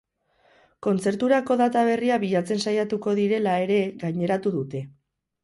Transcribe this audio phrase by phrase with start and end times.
[0.85, 4.85] Kontzerturako data berria bilatzen saiatuko direla ere gaineratu dute.